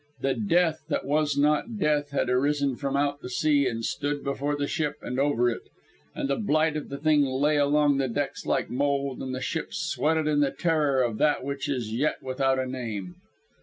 The 0.21 0.33
Death 0.33 0.79
that 0.89 1.05
was 1.05 1.37
not 1.37 1.77
Death 1.77 2.09
had 2.09 2.27
arisen 2.27 2.75
from 2.75 2.97
out 2.97 3.19
the 3.21 3.29
sea 3.29 3.67
and 3.67 3.85
stood 3.85 4.23
before 4.23 4.55
the 4.55 4.65
ship, 4.65 4.95
and 5.03 5.19
over 5.19 5.47
it, 5.47 5.69
and 6.15 6.27
the 6.27 6.37
blight 6.37 6.75
of 6.75 6.89
the 6.89 6.97
thing 6.97 7.21
lay 7.23 7.57
along 7.57 7.97
the 7.99 8.07
decks 8.07 8.47
like 8.47 8.71
mould, 8.71 9.21
and 9.21 9.35
the 9.35 9.41
ship 9.41 9.75
sweated 9.75 10.25
in 10.25 10.39
the 10.39 10.49
terror 10.49 11.03
of 11.03 11.19
that 11.19 11.43
which 11.43 11.69
is 11.69 11.93
yet 11.93 12.17
without 12.23 12.57
a 12.57 12.65
name. 12.65 13.17